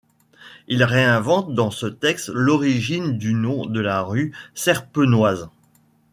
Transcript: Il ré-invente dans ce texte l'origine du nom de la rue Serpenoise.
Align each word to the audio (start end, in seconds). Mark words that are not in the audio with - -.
Il 0.67 0.83
ré-invente 0.83 1.53
dans 1.53 1.69
ce 1.69 1.85
texte 1.85 2.31
l'origine 2.33 3.19
du 3.19 3.35
nom 3.35 3.67
de 3.67 3.79
la 3.79 4.01
rue 4.01 4.33
Serpenoise. 4.55 5.47